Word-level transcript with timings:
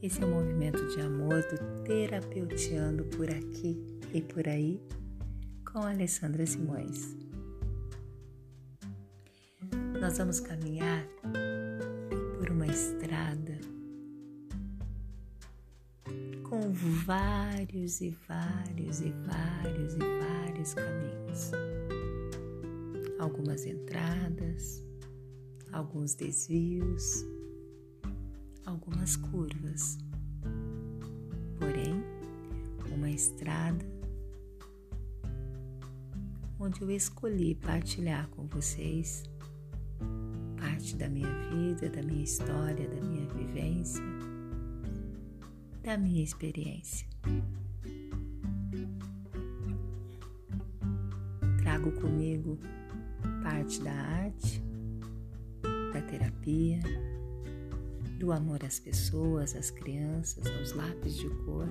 Esse 0.00 0.22
é 0.22 0.24
o 0.24 0.28
movimento 0.28 0.86
de 0.94 1.00
amor 1.00 1.42
do 1.42 1.82
Terapeutiando 1.82 3.04
por 3.06 3.28
aqui 3.28 3.76
e 4.14 4.22
por 4.22 4.46
aí 4.46 4.80
com 5.64 5.80
Alessandra 5.80 6.46
Simões. 6.46 7.16
Nós 10.00 10.18
vamos 10.18 10.38
caminhar 10.38 11.04
por 12.38 12.48
uma 12.50 12.68
estrada 12.68 13.58
com 16.48 16.70
vários 17.04 18.00
e 18.00 18.16
vários 18.28 19.00
e 19.00 19.12
vários 19.26 19.94
e 19.94 19.98
vários 19.98 20.74
caminhos. 20.74 21.50
Algumas 23.18 23.66
entradas, 23.66 24.80
alguns 25.72 26.14
desvios, 26.14 27.26
algumas 28.72 29.16
curvas. 29.16 29.98
Porém, 31.58 32.02
uma 32.94 33.10
estrada 33.10 33.84
onde 36.58 36.80
eu 36.80 36.90
escolhi 36.90 37.54
partilhar 37.54 38.28
com 38.28 38.46
vocês 38.46 39.24
parte 40.58 40.96
da 40.96 41.08
minha 41.08 41.32
vida, 41.50 41.88
da 41.90 42.02
minha 42.02 42.24
história, 42.24 42.88
da 42.88 43.00
minha 43.00 43.26
vivência, 43.28 44.02
da 45.82 45.98
minha 45.98 46.22
experiência. 46.22 47.06
Trago 51.62 51.92
comigo 52.00 52.58
parte 53.42 53.82
da 53.82 53.92
arte, 53.92 54.62
da 55.92 56.00
terapia, 56.02 56.80
do 58.22 58.30
amor 58.30 58.64
às 58.64 58.78
pessoas, 58.78 59.56
às 59.56 59.68
crianças, 59.68 60.46
aos 60.46 60.72
lápis 60.74 61.16
de 61.16 61.28
cor, 61.44 61.68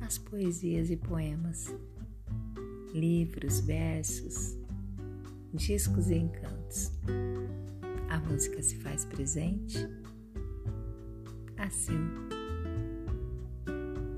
às 0.00 0.18
poesias 0.18 0.88
e 0.88 0.96
poemas, 0.96 1.74
livros, 2.94 3.58
versos, 3.58 4.56
discos 5.52 6.10
e 6.10 6.14
encantos. 6.14 6.92
A 8.08 8.20
música 8.20 8.62
se 8.62 8.76
faz 8.76 9.04
presente, 9.04 9.76
assim 11.56 11.98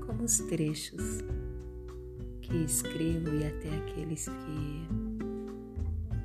como 0.05 0.25
os 0.25 0.37
trechos 0.41 1.23
que 2.39 2.55
escrevo 2.65 3.33
e 3.33 3.47
até 3.47 3.75
aqueles 3.77 4.27
que 4.27 4.87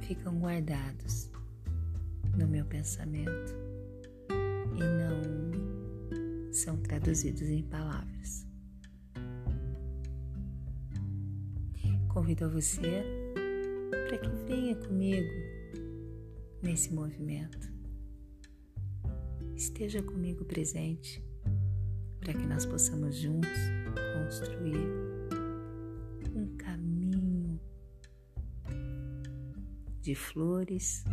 ficam 0.07 0.39
guardados 0.39 1.31
no 2.37 2.47
meu 2.47 2.67
pensamento 2.67 3.65
e 4.77 4.81
não 4.81 6.53
são 6.53 6.77
traduzidos 6.79 7.43
em 7.43 7.63
palavras. 7.63 8.47
Convido 12.09 12.45
a 12.45 12.49
você 12.49 13.05
para 14.09 14.19
que 14.19 14.31
venha 14.47 14.77
comigo 14.77 15.33
nesse 16.63 16.93
movimento. 16.93 17.73
Esteja 19.57 20.03
comigo 20.03 20.45
presente 20.45 21.25
para 22.21 22.33
que 22.33 22.47
nós 22.47 22.65
possamos 22.65 23.17
juntos 23.17 23.51
construir 24.15 24.89
um 26.35 26.57
caminho 26.57 27.61
de 30.01 30.15
flores, 30.15 31.05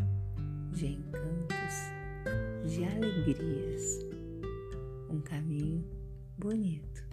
de 0.72 0.88
encantos 0.88 2.01
alegrias, 2.86 4.00
um 5.10 5.22
caminho 5.22 5.83
bonito 6.38 7.04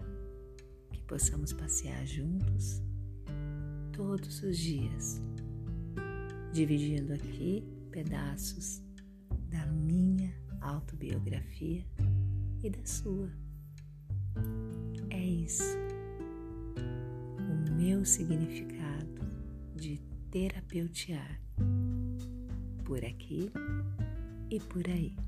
que 0.92 1.00
possamos 1.02 1.52
passear 1.52 2.06
juntos 2.06 2.82
todos 3.92 4.42
os 4.42 4.56
dias, 4.56 5.20
dividindo 6.52 7.12
aqui 7.12 7.64
pedaços 7.90 8.82
da 9.50 9.66
minha 9.66 10.32
autobiografia 10.60 11.84
e 12.62 12.70
da 12.70 12.84
sua. 12.86 13.30
É 15.10 15.24
isso, 15.24 15.76
o 17.38 17.72
meu 17.72 18.04
significado 18.04 19.20
de 19.74 19.98
terapeutear 20.30 21.40
por 22.84 23.04
aqui 23.04 23.50
e 24.50 24.60
por 24.60 24.86
aí. 24.88 25.27